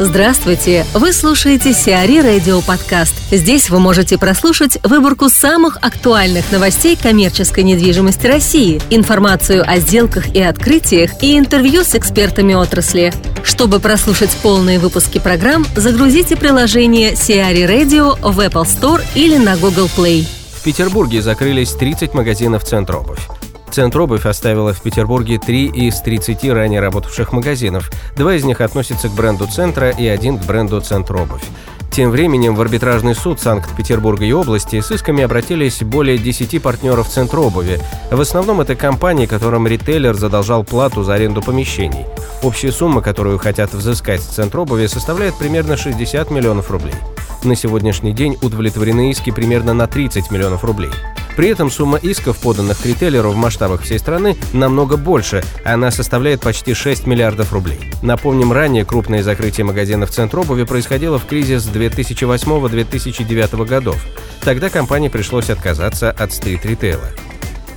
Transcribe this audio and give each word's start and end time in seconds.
Здравствуйте! 0.00 0.84
Вы 0.92 1.12
слушаете 1.12 1.72
Сиари 1.72 2.18
Радио 2.18 2.60
Подкаст. 2.62 3.14
Здесь 3.30 3.70
вы 3.70 3.78
можете 3.78 4.18
прослушать 4.18 4.76
выборку 4.82 5.28
самых 5.28 5.76
актуальных 5.82 6.50
новостей 6.50 6.96
коммерческой 7.00 7.62
недвижимости 7.62 8.26
России, 8.26 8.82
информацию 8.90 9.62
о 9.64 9.78
сделках 9.78 10.34
и 10.34 10.42
открытиях 10.42 11.22
и 11.22 11.38
интервью 11.38 11.84
с 11.84 11.94
экспертами 11.94 12.54
отрасли. 12.54 13.12
Чтобы 13.44 13.78
прослушать 13.78 14.36
полные 14.42 14.80
выпуски 14.80 15.20
программ, 15.20 15.64
загрузите 15.76 16.34
приложение 16.34 17.14
Сиари 17.14 17.62
Radio 17.62 18.18
в 18.20 18.40
Apple 18.40 18.64
Store 18.64 19.00
или 19.14 19.36
на 19.36 19.56
Google 19.56 19.88
Play. 19.96 20.26
В 20.54 20.64
Петербурге 20.64 21.22
закрылись 21.22 21.70
30 21.70 22.14
магазинов 22.14 22.64
«Центробовь». 22.64 23.28
Центробовь 23.74 24.24
оставила 24.24 24.72
в 24.72 24.80
Петербурге 24.82 25.40
три 25.40 25.66
из 25.66 26.00
30 26.00 26.48
ранее 26.52 26.78
работавших 26.78 27.32
магазинов. 27.32 27.90
Два 28.16 28.36
из 28.36 28.44
них 28.44 28.60
относятся 28.60 29.08
к 29.08 29.14
бренду 29.14 29.48
«Центра» 29.48 29.90
и 29.90 30.06
один 30.06 30.38
к 30.38 30.44
бренду 30.44 30.80
«Центробовь». 30.80 31.42
Тем 31.90 32.12
временем 32.12 32.54
в 32.54 32.60
арбитражный 32.60 33.16
суд 33.16 33.40
Санкт-Петербурга 33.40 34.24
и 34.26 34.32
области 34.32 34.80
с 34.80 34.92
исками 34.92 35.24
обратились 35.24 35.82
более 35.82 36.18
10 36.18 36.62
партнеров 36.62 37.08
Центра 37.08 37.40
обуви. 37.40 37.80
В 38.12 38.20
основном 38.20 38.60
это 38.60 38.76
компании, 38.76 39.26
которым 39.26 39.66
ритейлер 39.66 40.14
задолжал 40.14 40.62
плату 40.62 41.02
за 41.02 41.14
аренду 41.14 41.42
помещений. 41.42 42.06
Общая 42.44 42.70
сумма, 42.70 43.02
которую 43.02 43.38
хотят 43.38 43.74
взыскать 43.74 44.22
с 44.22 44.26
Центра 44.26 44.60
обуви, 44.60 44.86
составляет 44.86 45.34
примерно 45.34 45.76
60 45.76 46.30
миллионов 46.30 46.70
рублей. 46.70 46.94
На 47.42 47.56
сегодняшний 47.56 48.12
день 48.12 48.38
удовлетворены 48.40 49.10
иски 49.10 49.30
примерно 49.30 49.74
на 49.74 49.88
30 49.88 50.30
миллионов 50.30 50.62
рублей. 50.62 50.92
При 51.36 51.48
этом 51.48 51.70
сумма 51.70 51.98
исков, 51.98 52.38
поданных 52.38 52.80
к 52.80 52.86
ритейлеру 52.86 53.30
в 53.30 53.36
масштабах 53.36 53.82
всей 53.82 53.98
страны, 53.98 54.36
намного 54.52 54.96
больше. 54.96 55.42
Она 55.64 55.90
составляет 55.90 56.40
почти 56.40 56.74
6 56.74 57.06
миллиардов 57.06 57.52
рублей. 57.52 57.80
Напомним, 58.02 58.52
ранее 58.52 58.84
крупное 58.84 59.22
закрытие 59.22 59.64
магазинов 59.64 60.10
«Центр 60.10 60.38
обуви» 60.40 60.64
происходило 60.64 61.18
в 61.18 61.26
кризис 61.26 61.66
2008-2009 61.66 63.64
годов. 63.64 63.96
Тогда 64.42 64.68
компании 64.68 65.08
пришлось 65.08 65.50
отказаться 65.50 66.10
от 66.10 66.32
стрит-ритейла. 66.32 67.10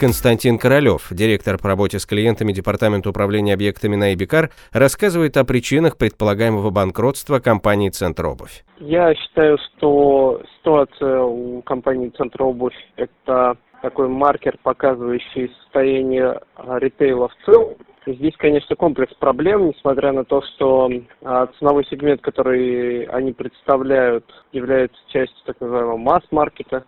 Константин 0.00 0.56
Королев, 0.56 1.08
директор 1.10 1.58
по 1.58 1.68
работе 1.68 1.98
с 1.98 2.06
клиентами 2.06 2.52
Департамента 2.52 3.10
управления 3.10 3.52
объектами 3.52 3.96
на 3.96 4.14
Ибикар, 4.14 4.48
рассказывает 4.72 5.36
о 5.36 5.44
причинах 5.44 5.98
предполагаемого 5.98 6.70
банкротства 6.70 7.38
компании 7.38 7.90
«Центробовь». 7.90 8.64
Я 8.78 9.14
считаю, 9.14 9.58
что 9.58 10.40
ситуация 10.56 11.20
у 11.20 11.60
компании 11.60 12.08
«Центробовь»– 12.16 12.72
это 12.96 13.58
такой 13.82 14.08
маркер, 14.08 14.56
показывающий 14.62 15.52
состояние 15.64 16.40
а, 16.54 16.78
ритейла 16.78 17.28
в 17.28 17.36
целом. 17.44 17.74
Здесь, 18.06 18.34
конечно, 18.38 18.76
комплекс 18.76 19.12
проблем, 19.16 19.66
несмотря 19.66 20.12
на 20.12 20.24
то, 20.24 20.40
что 20.40 20.90
а, 21.22 21.46
ценовой 21.58 21.84
сегмент, 21.90 22.22
который 22.22 23.02
они 23.04 23.34
представляют, 23.34 24.24
является 24.52 24.98
частью 25.08 25.36
так 25.44 25.60
называемого 25.60 25.98
масс-маркета. 25.98 26.84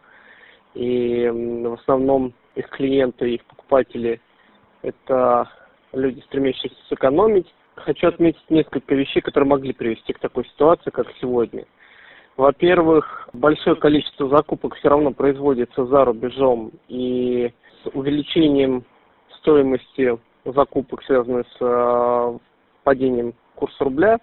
И 0.74 1.28
в 1.30 1.74
основном 1.74 2.32
их 2.54 2.68
клиенты, 2.70 3.34
их 3.34 3.44
покупатели– 3.44 4.20
это 4.82 5.48
люди, 5.92 6.20
стремящиеся 6.20 6.76
сэкономить. 6.88 7.52
Хочу 7.76 8.08
отметить 8.08 8.44
несколько 8.50 8.94
вещей, 8.94 9.20
которые 9.20 9.48
могли 9.48 9.72
привести 9.72 10.12
к 10.12 10.18
такой 10.18 10.44
ситуации, 10.46 10.90
как 10.90 11.06
сегодня. 11.20 11.64
Во-первых, 12.36 13.28
большое 13.32 13.76
количество 13.76 14.28
закупок 14.28 14.74
все 14.76 14.88
равно 14.88 15.12
производится 15.12 15.84
за 15.86 16.04
рубежом, 16.04 16.72
и 16.88 17.52
с 17.82 17.90
увеличением 17.92 18.84
стоимости 19.38 20.18
закупок, 20.44 21.02
связанных 21.04 21.46
с 21.46 21.56
э, 21.60 22.38
падением 22.84 23.34
курса 23.54 23.84
рубля, 23.84 24.18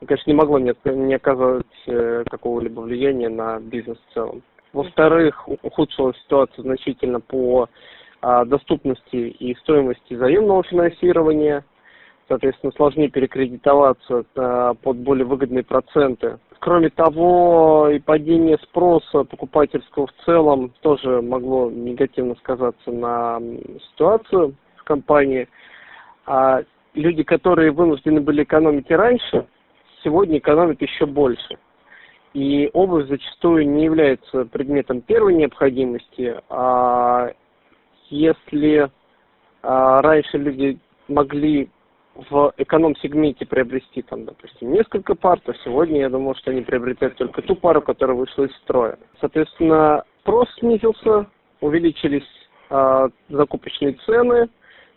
конечно, 0.00 0.30
не 0.30 0.36
могло 0.36 0.58
не, 0.58 0.74
не 0.84 1.14
оказывать 1.14 1.66
э, 1.86 2.24
какого-либо 2.28 2.80
влияния 2.80 3.28
на 3.28 3.60
бизнес 3.60 3.98
в 3.98 4.14
целом. 4.14 4.42
Во-вторых, 4.72 5.48
ухудшилась 5.62 6.16
ситуация 6.18 6.62
значительно 6.62 7.20
по 7.20 7.68
а, 8.20 8.44
доступности 8.44 9.16
и 9.16 9.54
стоимости 9.56 10.14
заемного 10.14 10.62
финансирования. 10.64 11.64
Соответственно, 12.28 12.72
сложнее 12.76 13.08
перекредитоваться 13.08 14.24
а, 14.36 14.74
под 14.74 14.98
более 14.98 15.24
выгодные 15.24 15.64
проценты. 15.64 16.38
Кроме 16.60 16.90
того, 16.90 17.88
и 17.88 18.00
падение 18.00 18.58
спроса 18.58 19.24
покупательского 19.24 20.08
в 20.08 20.24
целом 20.24 20.72
тоже 20.80 21.22
могло 21.22 21.70
негативно 21.70 22.34
сказаться 22.36 22.90
на 22.90 23.40
ситуацию 23.92 24.54
в 24.76 24.84
компании. 24.84 25.48
А 26.26 26.62
люди, 26.94 27.22
которые 27.22 27.70
вынуждены 27.70 28.20
были 28.20 28.42
экономить 28.42 28.90
и 28.90 28.94
раньше, 28.94 29.46
сегодня 30.02 30.38
экономят 30.38 30.82
еще 30.82 31.06
больше. 31.06 31.58
И 32.34 32.70
обувь 32.72 33.08
зачастую 33.08 33.68
не 33.68 33.84
является 33.84 34.44
предметом 34.44 35.00
первой 35.00 35.34
необходимости, 35.34 36.36
а 36.50 37.32
если 38.10 38.90
а, 39.62 40.02
раньше 40.02 40.38
люди 40.38 40.78
могли 41.08 41.70
в 42.30 42.52
эконом-сегменте 42.56 43.46
приобрести 43.46 44.02
там, 44.02 44.24
допустим, 44.24 44.72
несколько 44.72 45.14
пар, 45.14 45.40
то 45.40 45.54
сегодня 45.64 46.00
я 46.00 46.08
думаю, 46.08 46.34
что 46.34 46.50
они 46.50 46.62
приобретают 46.62 47.16
только 47.16 47.42
ту 47.42 47.54
пару, 47.54 47.80
которая 47.80 48.16
вышла 48.16 48.44
из 48.44 48.56
строя. 48.56 48.98
Соответственно, 49.20 50.04
спрос 50.20 50.48
снизился, 50.58 51.26
увеличились 51.60 52.26
э, 52.70 53.08
закупочные 53.28 53.92
цены, 54.04 54.48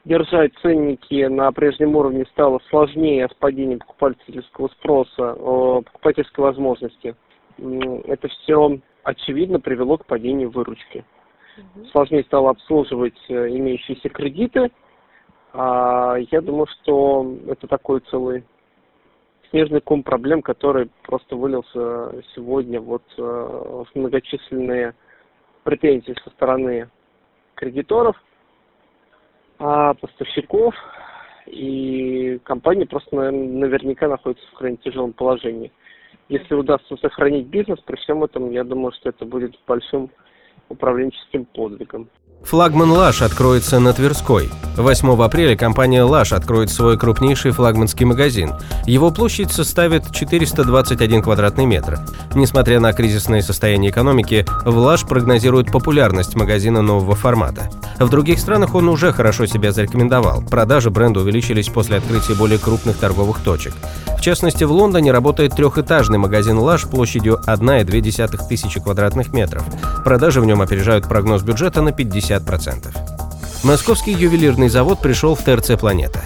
держать 0.05 0.53
ценники 0.61 1.25
на 1.25 1.51
прежнем 1.51 1.95
уровне 1.95 2.25
стало 2.31 2.59
сложнее 2.69 3.27
с 3.27 3.33
падением 3.35 3.79
покупательского 3.79 4.67
спроса, 4.69 5.35
покупательской 5.85 6.43
возможности. 6.43 7.15
Это 7.57 8.27
все 8.27 8.79
очевидно 9.03 9.59
привело 9.59 9.97
к 9.97 10.05
падению 10.05 10.49
выручки. 10.49 11.05
Угу. 11.75 11.85
Сложнее 11.87 12.23
стало 12.23 12.51
обслуживать 12.51 13.19
э, 13.29 13.49
имеющиеся 13.49 14.09
кредиты. 14.09 14.71
А 15.53 16.15
я 16.31 16.41
думаю, 16.41 16.67
что 16.67 17.35
это 17.47 17.67
такой 17.67 17.99
целый 18.09 18.45
снежный 19.49 19.81
ком 19.81 20.01
проблем, 20.01 20.41
который 20.41 20.89
просто 21.03 21.35
вылился 21.35 22.23
сегодня 22.33 22.79
вот 22.79 23.03
э, 23.17 23.21
в 23.21 23.87
многочисленные 23.95 24.95
претензии 25.63 26.15
со 26.23 26.29
стороны 26.31 26.89
кредиторов– 27.55 28.15
поставщиков, 29.61 30.73
и 31.45 32.39
компания 32.43 32.85
просто 32.85 33.15
наверняка 33.15 34.07
находится 34.07 34.45
в 34.51 34.57
крайне 34.57 34.77
тяжелом 34.77 35.13
положении. 35.13 35.71
Если 36.29 36.53
удастся 36.53 36.95
сохранить 36.97 37.47
бизнес, 37.47 37.79
при 37.85 37.97
всем 37.97 38.23
этом, 38.23 38.51
я 38.51 38.63
думаю, 38.63 38.93
что 38.93 39.09
это 39.09 39.25
будет 39.25 39.53
большим 39.67 40.09
управленческим 40.69 41.45
подвигом. 41.45 42.09
Флагман 42.43 42.91
«Лаш» 42.91 43.21
откроется 43.21 43.79
на 43.79 43.93
Тверской. 43.93 44.49
8 44.77 45.21
апреля 45.21 45.57
компания 45.57 46.01
«Лаш» 46.03 46.31
откроет 46.31 46.69
свой 46.71 46.97
крупнейший 46.97 47.51
флагманский 47.51 48.05
магазин. 48.05 48.53
Его 48.85 49.11
площадь 49.11 49.51
составит 49.51 50.11
421 50.11 51.21
квадратный 51.21 51.65
метр. 51.65 51.99
Несмотря 52.35 52.79
на 52.79 52.93
кризисное 52.93 53.41
состояние 53.41 53.91
экономики, 53.91 54.45
в 54.65 54.77
«Лаш» 54.77 55.05
прогнозирует 55.05 55.71
популярность 55.71 56.35
магазина 56.35 56.81
нового 56.81 57.15
формата. 57.15 57.69
В 57.99 58.09
других 58.09 58.39
странах 58.39 58.73
он 58.73 58.87
уже 58.87 59.11
хорошо 59.11 59.45
себя 59.45 59.73
зарекомендовал. 59.73 60.41
Продажи 60.41 60.89
бренда 60.89 61.19
увеличились 61.19 61.67
после 61.67 61.97
открытия 61.97 62.33
более 62.35 62.57
крупных 62.57 62.97
торговых 62.97 63.39
точек. 63.41 63.73
В 64.17 64.21
частности, 64.21 64.63
в 64.63 64.71
Лондоне 64.71 65.11
работает 65.11 65.53
трехэтажный 65.53 66.17
магазин 66.17 66.57
«Лаш» 66.57 66.87
площадью 66.87 67.41
1,2 67.45 68.47
тысячи 68.47 68.79
квадратных 68.79 69.33
метров. 69.33 69.63
Продажи 70.05 70.39
в 70.39 70.45
нем 70.45 70.61
опережают 70.61 71.07
прогноз 71.07 71.43
бюджета 71.43 71.81
на 71.81 71.89
50%. 71.89 73.20
Московский 73.63 74.11
ювелирный 74.13 74.69
завод 74.69 74.99
пришел 75.01 75.35
в 75.35 75.43
ТРЦ 75.43 75.79
«Планета». 75.79 76.21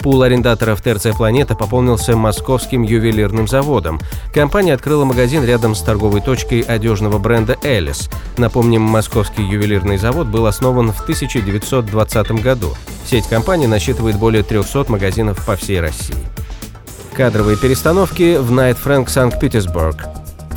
Пул 0.00 0.20
арендаторов 0.22 0.82
ТРЦ 0.82 1.16
«Планета» 1.16 1.54
пополнился 1.54 2.14
московским 2.14 2.82
ювелирным 2.82 3.48
заводом. 3.48 4.00
Компания 4.34 4.74
открыла 4.74 5.06
магазин 5.06 5.42
рядом 5.44 5.74
с 5.74 5.80
торговой 5.80 6.20
точкой 6.20 6.60
одежного 6.60 7.18
бренда 7.18 7.56
«Элис». 7.62 8.10
Напомним, 8.36 8.82
московский 8.82 9.42
ювелирный 9.42 9.96
завод 9.96 10.26
был 10.26 10.44
основан 10.44 10.92
в 10.92 11.00
1920 11.00 12.32
году. 12.42 12.74
Сеть 13.06 13.28
компании 13.28 13.66
насчитывает 13.66 14.18
более 14.18 14.42
300 14.42 14.84
магазинов 14.88 15.42
по 15.46 15.56
всей 15.56 15.80
России. 15.80 16.14
Кадровые 17.14 17.56
перестановки 17.56 18.36
в 18.36 18.52
Night 18.52 18.76
Frank 18.84 19.08
Санкт-Петербург. 19.08 19.96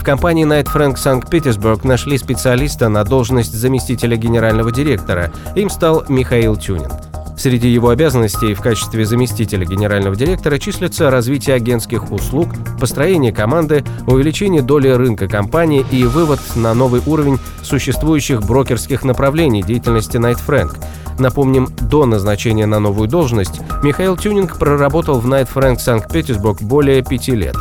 Компании 0.07 0.45
Night 0.45 0.69
Frank 0.73 0.95
Санкт-Петербург 0.95 1.83
нашли 1.83 2.17
специалиста 2.17 2.87
на 2.87 3.03
должность 3.03 3.51
заместителя 3.51 4.15
генерального 4.15 4.71
директора. 4.71 5.33
Им 5.53 5.69
стал 5.69 6.05
Михаил 6.07 6.55
Тюнин. 6.55 6.89
Среди 7.35 7.67
его 7.67 7.89
обязанностей 7.89 8.53
в 8.53 8.61
качестве 8.61 9.05
заместителя 9.05 9.65
генерального 9.65 10.15
директора 10.15 10.59
числятся 10.59 11.11
развитие 11.11 11.57
агентских 11.57 12.09
услуг, 12.09 12.55
построение 12.79 13.33
команды, 13.33 13.83
увеличение 14.07 14.61
доли 14.61 14.87
рынка 14.87 15.27
компании 15.27 15.85
и 15.91 16.05
вывод 16.05 16.39
на 16.55 16.73
новый 16.73 17.01
уровень 17.05 17.37
существующих 17.61 18.43
брокерских 18.43 19.03
направлений 19.03 19.61
деятельности 19.61 20.15
Night 20.15 20.39
Frank. 20.47 20.77
Напомним, 21.19 21.69
до 21.81 22.05
назначения 22.05 22.65
на 22.65 22.79
новую 22.79 23.07
должность 23.07 23.59
Михаил 23.83 24.15
Тюнинг 24.17 24.57
проработал 24.57 25.19
в 25.19 25.27
Night 25.27 25.49
Frank 25.53 25.79
Санкт-Петербург 25.79 26.61
более 26.61 27.03
пяти 27.03 27.33
лет. 27.33 27.55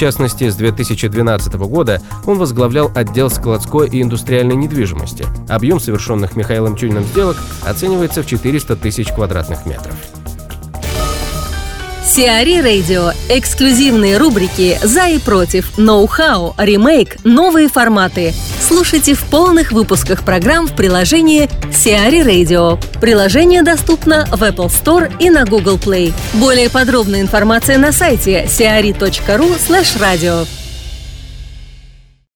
частности, 0.00 0.48
с 0.48 0.56
2012 0.56 1.54
года 1.54 2.00
он 2.24 2.38
возглавлял 2.38 2.90
отдел 2.94 3.28
складской 3.28 3.88
и 3.88 4.00
индустриальной 4.00 4.56
недвижимости. 4.56 5.26
Объем 5.48 5.78
совершенных 5.78 6.36
Михаилом 6.36 6.76
Тюниным 6.76 7.04
сделок 7.04 7.36
оценивается 7.62 8.22
в 8.22 8.26
400 8.26 8.76
тысяч 8.76 9.08
квадратных 9.08 9.66
метров. 9.66 9.94
Сиари 12.02 12.60
Радио. 12.60 13.12
Эксклюзивные 13.28 14.16
рубрики 14.16 14.78
«За 14.82 15.08
и 15.08 15.18
против», 15.18 15.78
«Ноу-хау», 15.78 16.54
«Ремейк», 16.58 17.18
«Новые 17.24 17.68
форматы». 17.68 18.32
Слушайте 18.70 19.14
в 19.14 19.24
полных 19.24 19.72
выпусках 19.72 20.22
программ 20.22 20.68
в 20.68 20.76
приложении 20.76 21.50
Сиари 21.72 22.20
Radio. 22.20 22.80
Приложение 23.00 23.64
доступно 23.64 24.26
в 24.26 24.44
Apple 24.44 24.68
Store 24.68 25.12
и 25.18 25.28
на 25.28 25.44
Google 25.44 25.76
Play. 25.76 26.14
Более 26.34 26.70
подробная 26.70 27.20
информация 27.20 27.78
на 27.78 27.90
сайте 27.90 28.44
siari.ru 28.44 29.58
slash 29.58 29.98
radio. 29.98 30.59